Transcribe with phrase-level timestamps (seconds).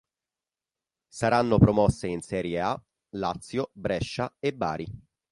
[1.09, 2.83] Saranno promosse in Serie A
[3.17, 4.87] Lazio, Brescia e Bari.